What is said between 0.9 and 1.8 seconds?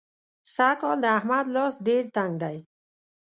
د احمد لاس